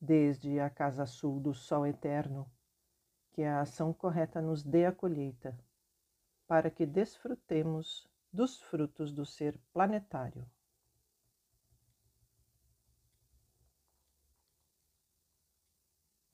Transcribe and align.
Desde 0.00 0.58
a 0.58 0.70
casa 0.70 1.04
sul 1.04 1.38
do 1.38 1.52
sol 1.52 1.86
eterno, 1.86 2.50
que 3.32 3.42
a 3.42 3.60
ação 3.60 3.92
correta 3.92 4.40
nos 4.40 4.62
dê 4.62 4.86
a 4.86 4.92
colheita, 4.92 5.58
para 6.46 6.70
que 6.70 6.86
desfrutemos 6.86 8.08
dos 8.32 8.60
frutos 8.62 9.12
do 9.12 9.26
ser 9.26 9.58
planetário. 9.72 10.48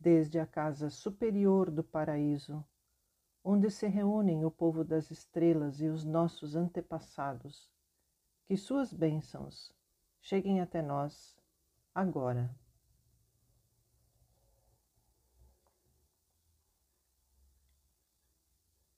desde 0.06 0.38
a 0.38 0.46
casa 0.46 0.88
superior 0.88 1.68
do 1.68 1.82
paraíso, 1.82 2.64
onde 3.42 3.68
se 3.72 3.88
reúnem 3.88 4.44
o 4.44 4.50
povo 4.52 4.84
das 4.84 5.10
estrelas 5.10 5.80
e 5.80 5.88
os 5.88 6.04
nossos 6.04 6.54
antepassados, 6.54 7.68
que 8.44 8.56
suas 8.56 8.92
bênçãos 8.92 9.72
cheguem 10.20 10.60
até 10.60 10.80
nós 10.80 11.36
agora. 11.92 12.48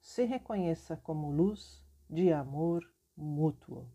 se 0.00 0.24
reconheça 0.24 0.96
como 0.96 1.30
luz 1.30 1.84
de 2.08 2.32
amor 2.32 2.82
mútuo. 3.16 3.86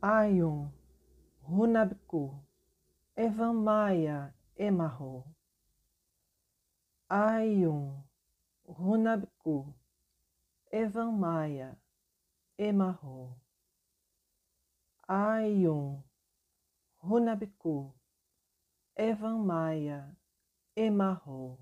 Ayum 0.00 0.68
Hunabku, 1.48 2.42
Evamaya 3.16 4.34
Emarro, 4.56 5.24
Ayun, 7.08 8.02
Hunabku, 8.66 9.74
Evamaya 10.70 11.76
Emarro, 12.58 13.36
Ayun, 15.08 16.02
Hunabku, 19.02 19.10
Evamaya 19.10 20.16
Emarro. 20.76 21.58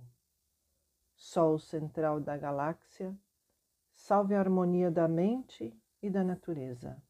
Sol 1.17 1.59
central 1.59 2.21
da 2.21 2.37
galáxia, 2.37 3.17
salve 3.95 4.35
a 4.35 4.41
harmonia 4.41 4.91
da 4.91 5.07
mente 5.09 5.75
e 6.03 6.11
da 6.11 6.25
natureza 6.25 7.03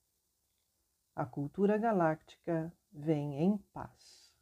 a 1.21 1.27
cultura 1.27 1.77
galáctica 1.77 2.73
vem 2.91 3.43
em 3.43 3.59
paz. 3.75 4.33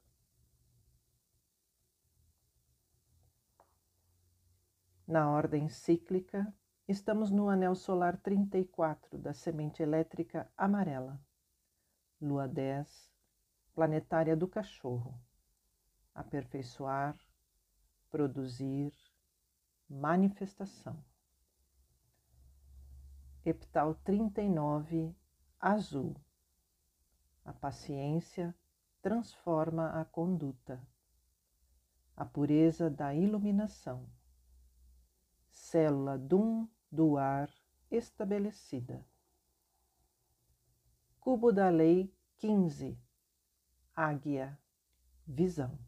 Na 5.04 5.28
ordem 5.28 5.68
cíclica, 5.68 6.54
estamos 6.86 7.32
no 7.32 7.48
anel 7.48 7.74
solar 7.74 8.16
34 8.18 9.18
da 9.18 9.32
semente 9.32 9.82
elétrica 9.82 10.48
amarela, 10.56 11.20
lua 12.20 12.46
10, 12.46 13.10
planetária 13.74 14.36
do 14.36 14.46
cachorro. 14.46 15.27
Aperfeiçoar, 16.18 17.16
produzir, 18.10 18.92
manifestação. 19.88 21.02
Epital 23.44 23.94
39, 23.94 25.14
azul 25.60 26.14
a 27.48 27.52
paciência 27.54 28.54
transforma 29.00 29.98
a 29.98 30.04
conduta. 30.04 30.86
A 32.14 32.22
pureza 32.22 32.90
da 32.90 33.14
iluminação. 33.14 34.06
Célula 35.50 36.18
dum 36.18 36.68
do 36.92 37.16
ar 37.16 37.50
estabelecida. 37.90 39.02
Cubo 41.18 41.50
da 41.50 41.70
Lei 41.70 42.14
15. 42.36 43.00
Águia. 43.96 44.60
Visão. 45.26 45.78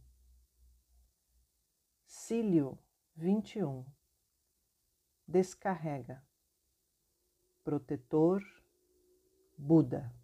Cílio 2.31 2.79
21. 3.17 3.85
Descarrega. 5.27 6.25
Protetor. 7.65 8.41
Buda. 9.59 10.15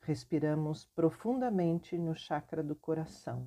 Respiramos 0.00 0.86
profundamente 0.86 1.98
no 1.98 2.14
chakra 2.14 2.62
do 2.62 2.74
coração, 2.74 3.46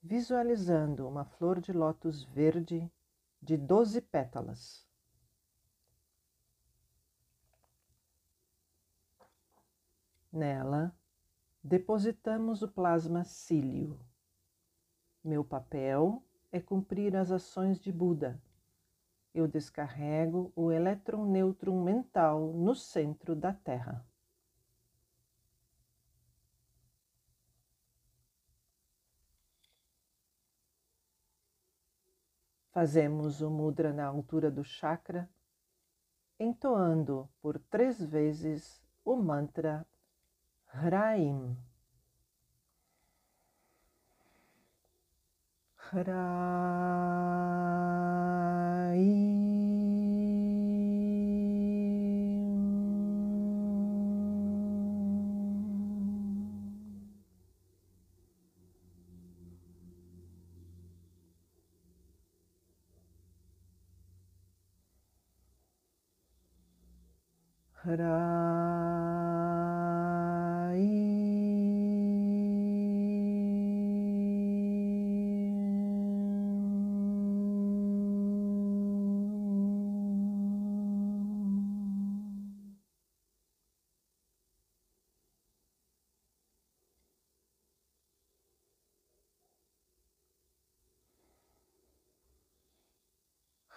visualizando 0.00 1.08
uma 1.08 1.24
flor 1.24 1.60
de 1.60 1.72
lótus 1.72 2.22
verde 2.22 2.88
de 3.42 3.56
doze 3.56 4.00
pétalas. 4.00 4.86
Nela, 10.32 10.96
depositamos 11.64 12.62
o 12.62 12.68
plasma 12.68 13.24
cílio. 13.24 13.98
Meu 15.26 15.44
papel 15.44 16.22
é 16.52 16.60
cumprir 16.60 17.16
as 17.16 17.32
ações 17.32 17.80
de 17.80 17.90
Buda. 17.90 18.40
Eu 19.34 19.48
descarrego 19.48 20.52
o 20.54 20.70
elétron 20.70 21.26
nêutron 21.26 21.82
mental 21.82 22.52
no 22.52 22.76
centro 22.76 23.34
da 23.34 23.52
Terra. 23.52 24.06
Fazemos 32.70 33.40
o 33.40 33.50
mudra 33.50 33.92
na 33.92 34.06
altura 34.06 34.48
do 34.48 34.62
chakra, 34.62 35.28
entoando 36.38 37.28
por 37.42 37.58
três 37.58 38.00
vezes 38.00 38.80
o 39.04 39.16
mantra 39.16 39.84
Hraim. 40.72 41.58
Hara, 45.92 46.26
Ta-da! 67.86 68.65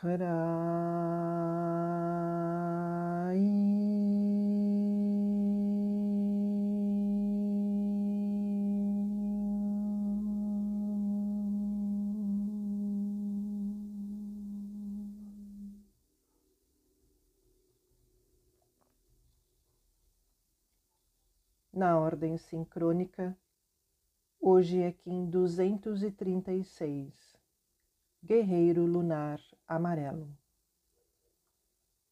Hraim. 0.01 0.19
Na 21.73 21.99
ordem 21.99 22.37
sincrônica, 22.37 23.37
hoje 24.39 24.81
é 24.81 24.93
Kim 24.93 25.29
236, 25.29 27.38
Guerreiro 28.21 28.85
Lunar 28.85 29.39
Amarelo. 29.65 30.37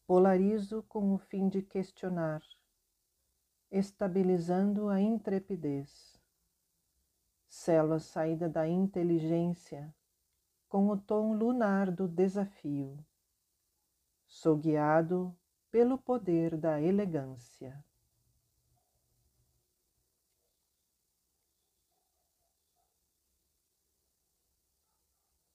Polarizo 0.06 0.82
com 0.84 1.14
o 1.14 1.18
fim 1.18 1.50
de 1.50 1.60
questionar, 1.60 2.42
estabilizando 3.70 4.88
a 4.88 4.98
intrepidez. 4.98 6.18
Selo 7.46 7.92
a 7.92 8.00
saída 8.00 8.48
da 8.48 8.66
inteligência 8.66 9.94
com 10.66 10.88
o 10.88 10.96
tom 10.96 11.34
lunar 11.34 11.90
do 11.90 12.08
desafio. 12.08 12.98
Sou 14.26 14.56
guiado 14.56 15.36
pelo 15.70 15.98
poder 15.98 16.56
da 16.56 16.80
elegância. 16.80 17.84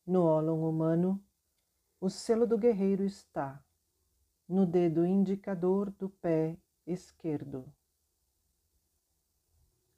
No 0.05 0.23
ólon 0.23 0.67
humano, 0.67 1.23
o 1.99 2.09
selo 2.09 2.45
do 2.45 2.57
guerreiro 2.57 3.03
está 3.05 3.63
no 4.47 4.65
dedo 4.65 5.05
indicador 5.05 5.89
do 5.91 6.09
pé 6.09 6.57
esquerdo. 6.85 7.73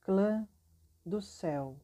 Clã 0.01 0.47
do 1.03 1.19
céu. 1.21 1.81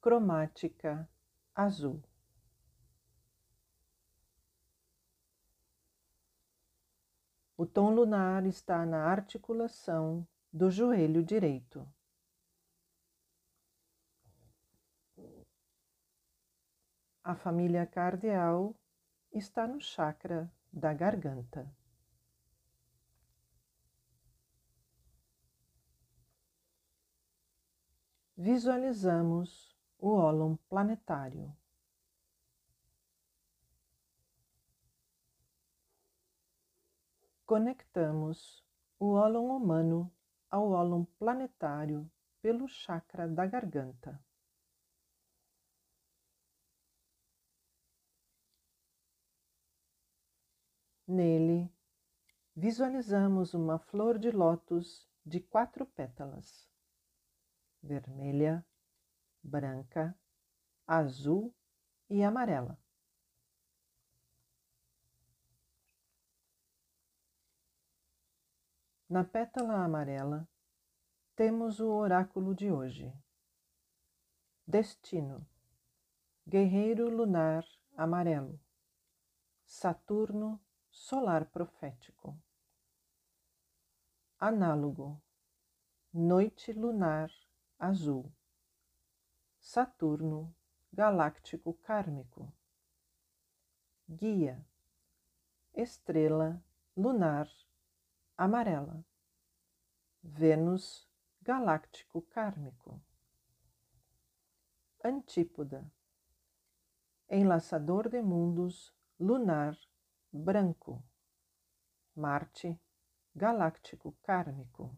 Cromática 0.00 1.08
azul. 1.52 2.00
O 7.56 7.66
tom 7.66 7.94
lunar 7.94 8.46
está 8.46 8.84
na 8.86 9.04
articulação 9.04 10.26
do 10.52 10.70
joelho 10.70 11.22
direito. 11.22 11.88
A 17.26 17.34
família 17.34 17.86
cardial 17.86 18.76
está 19.32 19.66
no 19.66 19.80
chakra 19.80 20.52
da 20.70 20.92
garganta. 20.92 21.74
Visualizamos 28.36 29.74
o 29.98 30.10
ólon 30.10 30.58
planetário. 30.68 31.56
Conectamos 37.46 38.62
o 38.98 39.12
ólon 39.12 39.46
humano 39.48 40.12
ao 40.50 40.72
ólon 40.72 41.06
planetário 41.18 42.06
pelo 42.42 42.68
chakra 42.68 43.26
da 43.26 43.46
garganta. 43.46 44.22
Nele, 51.06 51.70
visualizamos 52.56 53.52
uma 53.52 53.78
flor 53.78 54.18
de 54.18 54.30
lótus 54.30 55.06
de 55.22 55.38
quatro 55.38 55.84
pétalas: 55.84 56.66
vermelha, 57.82 58.64
branca, 59.42 60.18
azul 60.86 61.54
e 62.08 62.24
amarela. 62.24 62.78
Na 69.06 69.22
pétala 69.22 69.84
amarela, 69.84 70.48
temos 71.36 71.80
o 71.80 71.88
oráculo 71.90 72.54
de 72.54 72.72
hoje. 72.72 73.12
Destino, 74.66 75.46
guerreiro 76.48 77.10
lunar 77.10 77.62
amarelo, 77.94 78.58
Saturno 79.66 80.58
solar 80.94 81.44
profético. 81.46 82.38
Análogo, 84.38 85.20
noite 86.12 86.72
lunar 86.72 87.30
azul. 87.76 88.32
Saturno 89.58 90.54
galáctico 90.92 91.74
kármico. 91.82 92.52
Guia, 94.08 94.64
estrela 95.74 96.62
lunar 96.96 97.50
amarela. 98.36 99.04
Vênus 100.22 101.08
galáctico 101.42 102.22
kármico. 102.22 103.02
Antípoda, 105.02 105.84
enlaçador 107.28 108.08
de 108.08 108.22
mundos 108.22 108.94
lunar 109.18 109.76
branco, 110.36 111.00
Marte, 112.16 112.76
galáctico 113.32 114.16
kármico, 114.20 114.92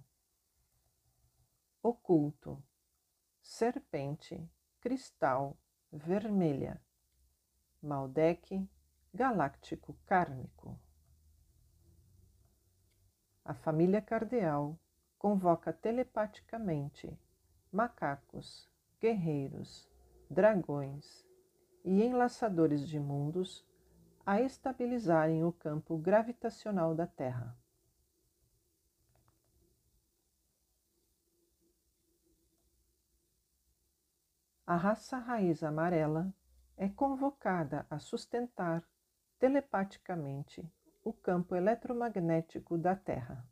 oculto, 1.82 2.64
serpente, 3.42 4.50
cristal, 4.80 5.54
vermelha, 5.92 6.80
Maldek, 7.82 8.66
galáctico 9.12 9.94
kármico. 10.06 10.80
A 13.44 13.52
família 13.52 14.00
cardeal 14.00 14.78
convoca 15.18 15.70
telepaticamente 15.70 17.14
macacos, 17.70 18.70
guerreiros, 18.98 19.86
dragões 20.30 21.26
e 21.84 22.02
enlaçadores 22.02 22.88
de 22.88 22.98
mundos 22.98 23.65
a 24.26 24.40
estabilizarem 24.40 25.44
o 25.44 25.52
campo 25.52 25.96
gravitacional 25.96 26.96
da 26.96 27.06
Terra. 27.06 27.56
A 34.66 34.74
raça 34.74 35.16
raiz 35.16 35.62
amarela 35.62 36.34
é 36.76 36.88
convocada 36.88 37.86
a 37.88 38.00
sustentar 38.00 38.82
telepaticamente 39.38 40.68
o 41.04 41.12
campo 41.12 41.54
eletromagnético 41.54 42.76
da 42.76 42.96
Terra. 42.96 43.48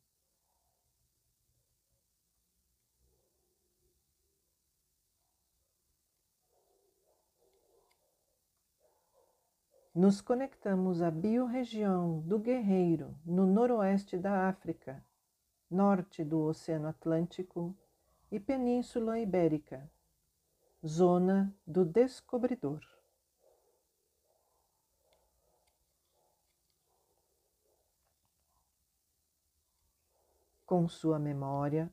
Nos 9.95 10.21
conectamos 10.21 11.01
à 11.01 11.09
biorregião 11.09 12.19
do 12.23 12.37
Guerreiro, 12.37 13.17
no 13.25 13.47
noroeste 13.47 14.19
da 14.19 14.49
África, 14.49 15.01
norte 15.71 16.25
do 16.25 16.41
Oceano 16.41 16.89
Atlântico 16.89 17.73
e 18.29 18.41
Península 18.41 19.21
Ibérica, 19.21 19.89
zona 20.85 21.55
do 21.65 21.85
descobridor. 21.85 22.81
Com 30.67 30.89
sua 30.89 31.21
memória, 31.21 31.89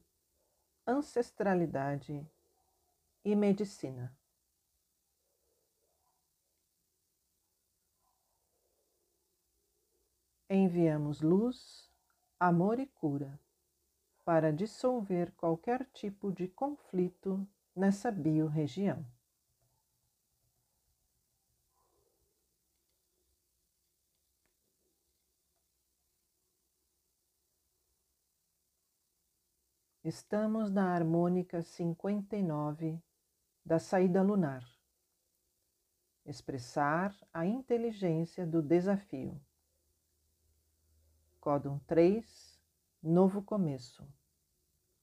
ancestralidade 0.88 2.28
e 3.24 3.36
medicina. 3.36 4.12
Enviamos 10.54 11.22
luz, 11.22 11.90
amor 12.38 12.78
e 12.78 12.86
cura 12.86 13.40
para 14.26 14.52
dissolver 14.52 15.32
qualquer 15.38 15.86
tipo 15.94 16.30
de 16.30 16.48
conflito 16.50 17.48
nessa 17.74 18.12
biorregião. 18.12 19.06
Estamos 30.04 30.70
na 30.70 30.94
harmônica 30.94 31.62
59 31.62 33.02
da 33.66 33.80
saída 33.80 34.22
lunar. 34.22 34.68
Expressar 36.26 37.16
a 37.32 37.46
inteligência 37.46 38.46
do 38.46 38.62
desafio. 38.62 39.40
Códon 41.42 41.80
3, 41.88 42.58
novo 43.04 43.42
começo. 43.42 44.08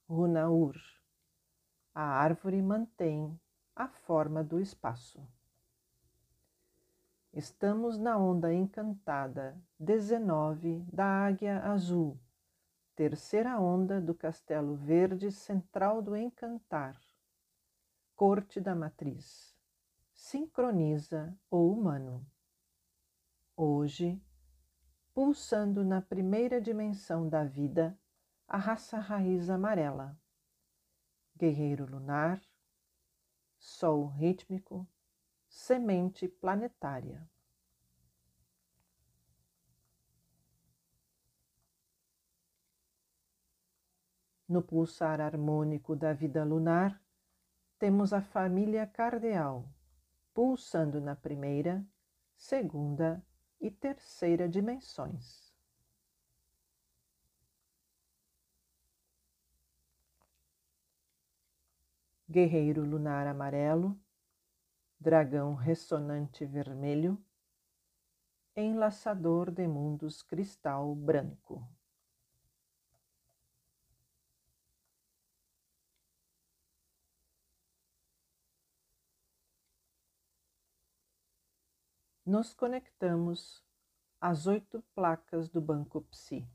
Runa 0.09 0.49
Ur. 0.49 0.77
A 1.95 2.03
árvore 2.03 2.63
mantém 2.63 3.39
a 3.77 3.89
forma 3.89 4.43
do 4.43 4.59
espaço. 4.59 5.21
Estamos 7.35 7.99
na 7.99 8.17
onda 8.17 8.55
encantada 8.55 9.61
19 9.79 10.87
da 10.91 11.27
Águia 11.27 11.61
Azul 11.61 12.19
terceira 12.99 13.61
onda 13.61 14.01
do 14.01 14.13
Castelo 14.13 14.75
Verde 14.75 15.31
Central 15.31 16.03
do 16.03 16.17
Encantar, 16.17 17.01
Corte 18.17 18.61
da 18.61 18.75
Matriz, 18.75 19.57
sincroniza 20.13 21.33
o 21.49 21.71
humano. 21.71 22.27
Hoje, 23.57 24.21
pulsando 25.19 25.85
na 25.85 26.01
primeira 26.01 26.61
dimensão 26.61 27.29
da 27.29 27.43
vida, 27.43 27.99
a 28.47 28.57
raça 28.57 29.01
raiz 29.01 29.51
amarela, 29.51 30.17
guerreiro 31.37 31.85
lunar, 31.85 32.41
sol 33.59 34.07
rítmico, 34.07 34.87
semente 35.49 36.29
planetária. 36.29 37.29
No 44.49 44.63
pulsar 44.63 45.21
harmônico 45.21 45.97
da 45.97 46.13
vida 46.13 46.45
lunar, 46.45 47.03
temos 47.77 48.13
a 48.13 48.23
família 48.23 48.87
cardeal, 48.87 49.69
pulsando 50.33 51.01
na 51.01 51.17
primeira, 51.17 51.85
segunda 52.37 53.21
e 53.61 53.71
terceira 53.71 54.49
dimensões. 54.49 55.53
Guerreiro 62.31 62.85
lunar 62.85 63.27
amarelo, 63.27 63.99
dragão 65.01 65.55
ressonante 65.55 66.45
vermelho, 66.45 67.19
enlaçador 68.55 69.51
de 69.51 69.67
mundos 69.67 70.23
cristal 70.23 70.95
branco. 70.95 71.67
Nos 82.29 82.53
conectamos 82.53 83.65
às 84.21 84.47
oito 84.47 84.85
placas 84.95 85.49
do 85.49 85.63
Banco 85.63 86.03
Psi. 86.11 86.47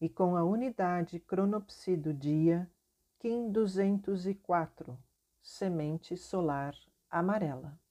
E 0.00 0.08
com 0.08 0.34
a 0.34 0.42
unidade 0.42 1.20
cronopsi 1.20 1.94
do 1.94 2.14
dia, 2.14 2.70
Kim 3.18 3.52
204, 3.52 4.98
semente 5.42 6.16
solar 6.16 6.74
amarela. 7.10 7.83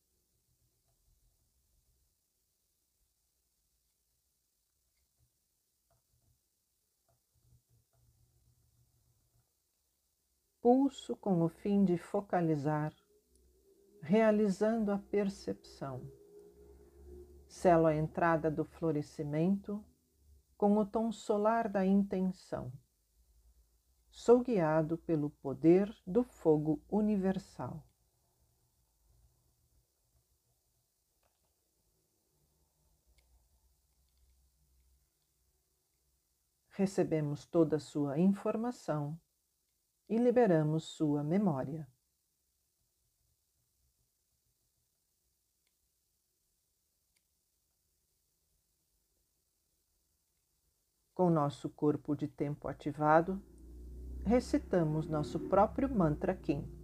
Pulso 10.63 11.13
com 11.17 11.41
o 11.43 11.49
fim 11.49 11.83
de 11.83 11.97
focalizar, 11.97 12.95
realizando 14.01 14.93
a 14.93 14.97
percepção. 14.97 16.09
Selo 17.45 17.85
a 17.85 17.93
entrada 17.93 18.49
do 18.49 18.63
florescimento 18.63 19.83
com 20.55 20.77
o 20.77 20.85
tom 20.85 21.11
solar 21.11 21.67
da 21.67 21.85
intenção. 21.85 22.71
Sou 24.09 24.41
guiado 24.41 24.97
pelo 24.99 25.31
poder 25.31 25.93
do 26.07 26.23
fogo 26.23 26.81
universal. 26.89 27.85
Recebemos 36.69 37.45
toda 37.45 37.75
a 37.75 37.81
sua 37.81 38.17
informação 38.17 39.19
e 40.09 40.17
liberamos 40.17 40.83
sua 40.85 41.23
memória. 41.23 41.87
Com 51.13 51.29
nosso 51.29 51.69
corpo 51.69 52.15
de 52.15 52.27
tempo 52.27 52.67
ativado, 52.67 53.39
recitamos 54.25 55.07
nosso 55.07 55.39
próprio 55.39 55.87
mantra 55.87 56.35
Kim. 56.35 56.82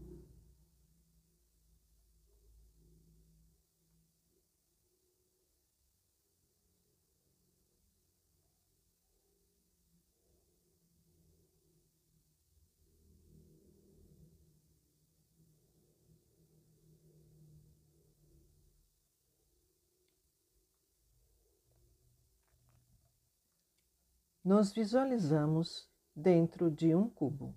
Nos 24.50 24.74
visualizamos 24.74 25.88
dentro 26.16 26.72
de 26.72 26.96
um 26.96 27.08
cubo. 27.08 27.56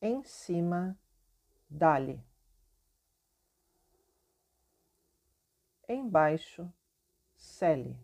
Em 0.00 0.22
cima, 0.22 0.96
Dali. 1.68 2.24
Embaixo, 5.88 6.72
Cele. 7.34 7.98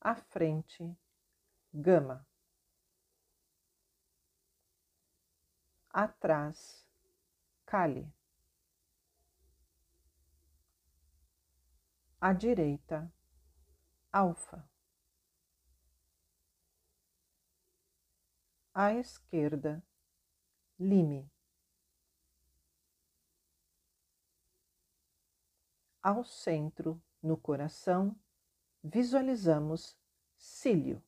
À 0.00 0.16
frente, 0.16 0.92
Gama. 1.72 2.26
Atrás, 5.88 6.84
Kali. 7.64 8.12
À 12.22 12.32
direita, 12.32 13.12
alfa. 14.12 14.64
À 18.72 18.94
esquerda, 18.94 19.82
lime. 20.78 21.28
Ao 26.00 26.22
centro, 26.24 27.02
no 27.20 27.36
coração, 27.36 28.16
visualizamos 28.84 29.98
cílio. 30.38 31.02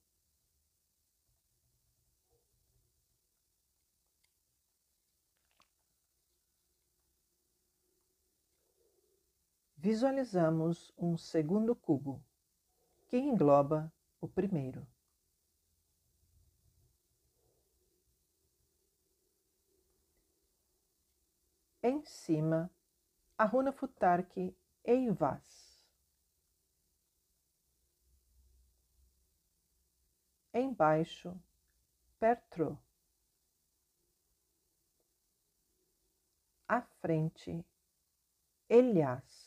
Visualizamos 9.85 10.95
um 10.97 11.15
segundo 11.15 11.77
cubo 11.77 12.25
que 13.07 13.19
engloba 13.19 13.93
o 14.19 14.27
primeiro. 14.27 14.89
Em 21.83 22.03
cima, 22.03 22.71
a 23.37 23.45
runa 23.45 23.73
Futark 23.73 24.57
Eivas. 24.83 25.85
Embaixo, 30.55 31.39
Pertro. 32.19 32.79
À 36.67 36.81
frente, 36.81 37.63
Elias. 38.67 39.44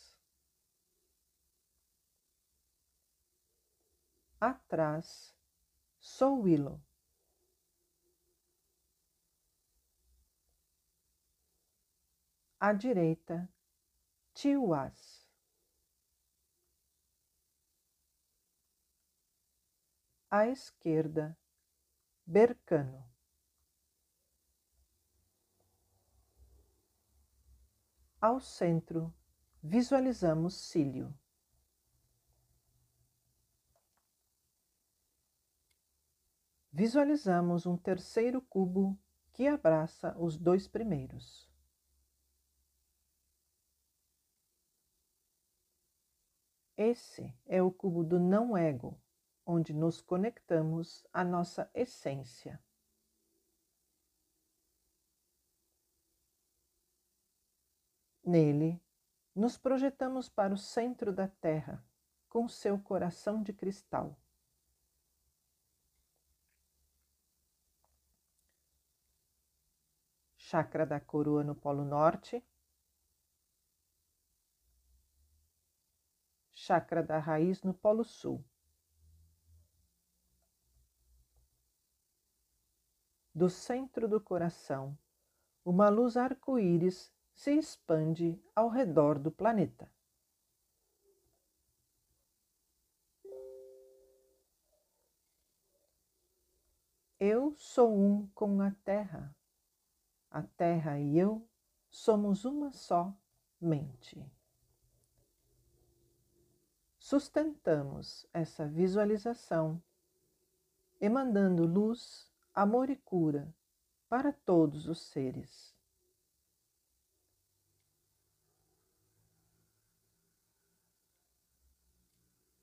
Atrás, 4.40 5.36
Souilo. 6.00 6.80
À 12.60 12.72
direita, 12.74 13.50
Tiuás. 14.34 15.28
À 20.30 20.48
esquerda, 20.48 21.36
Bercano. 22.26 23.04
Ao 28.20 28.40
centro, 28.40 29.14
visualizamos 29.64 30.56
cílio. 30.56 31.14
Visualizamos 36.80 37.66
um 37.66 37.76
terceiro 37.76 38.40
cubo 38.40 38.96
que 39.34 39.48
abraça 39.48 40.16
os 40.16 40.38
dois 40.38 40.68
primeiros. 40.68 41.50
Esse 46.78 47.34
é 47.48 47.64
o 47.64 47.72
cubo 47.72 48.04
do 48.04 48.20
não-ego, 48.20 48.96
onde 49.44 49.74
nos 49.74 50.02
conectamos 50.02 51.04
à 51.12 51.24
nossa 51.24 51.68
essência. 51.74 52.62
Nele, 58.24 58.80
nos 59.34 59.58
projetamos 59.58 60.30
para 60.30 60.54
o 60.54 60.58
centro 60.60 61.12
da 61.12 61.28
Terra, 61.28 61.84
com 62.30 62.48
seu 62.48 62.78
coração 62.78 63.42
de 63.42 63.52
cristal. 63.52 64.16
Chakra 70.50 70.86
da 70.86 70.98
coroa 70.98 71.44
no 71.44 71.54
Polo 71.54 71.84
Norte 71.84 72.42
chakra 76.54 77.04
da 77.04 77.20
raiz 77.20 77.62
no 77.64 77.74
Polo 77.74 78.06
Sul. 78.06 78.42
Do 83.36 83.50
centro 83.50 84.08
do 84.08 84.22
coração, 84.22 84.98
uma 85.66 85.90
luz 85.90 86.16
arco-íris 86.16 87.14
se 87.34 87.52
expande 87.52 88.42
ao 88.56 88.70
redor 88.70 89.20
do 89.20 89.30
planeta. 89.30 89.92
Eu 97.20 97.54
sou 97.58 97.94
um 97.94 98.28
com 98.28 98.62
a 98.62 98.72
Terra. 98.86 99.37
A 100.38 100.44
Terra 100.44 101.00
e 101.00 101.18
eu 101.18 101.32
somos 101.90 102.46
uma 102.46 102.72
só 102.72 103.12
mente 103.60 104.24
sustentamos 107.08 108.28
essa 108.34 108.68
visualização, 108.68 109.82
emandando 111.00 111.66
luz, 111.66 112.30
amor 112.54 112.90
e 112.90 112.98
cura 112.98 113.48
para 114.10 114.34
todos 114.34 114.90
os 114.90 115.04
seres. 115.04 115.74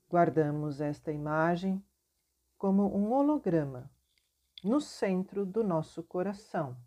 Guardamos 0.07 0.79
esta 0.79 1.11
imagem 1.11 1.83
como 2.55 2.95
um 2.95 3.11
holograma 3.13 3.89
no 4.63 4.79
centro 4.79 5.43
do 5.43 5.63
nosso 5.63 6.03
coração, 6.03 6.77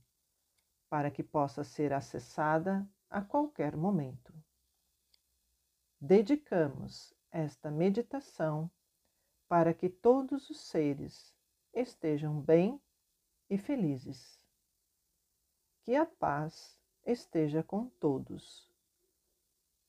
para 0.88 1.10
que 1.10 1.22
possa 1.22 1.62
ser 1.64 1.92
acessada 1.92 2.88
a 3.10 3.22
qualquer 3.22 3.76
momento. 3.76 4.32
Dedicamos 6.00 7.14
esta 7.30 7.70
meditação 7.70 8.70
para 9.48 9.74
que 9.74 9.88
todos 9.88 10.50
os 10.50 10.60
seres 10.60 11.34
estejam 11.72 12.40
bem 12.40 12.80
e 13.48 13.58
felizes. 13.58 14.40
Que 15.82 15.94
a 15.94 16.06
paz 16.06 16.78
esteja 17.04 17.62
com 17.62 17.88
todos, 17.88 18.70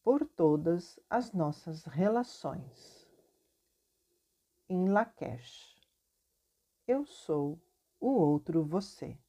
por 0.04 0.26
todas 0.26 1.00
as 1.10 1.34
nossas 1.34 1.84
relações. 1.86 3.08
Em 4.68 4.88
Lakesh, 4.90 5.78
eu 6.88 7.06
sou 7.06 7.60
o 8.00 8.12
outro 8.12 8.64
você. 8.64 9.20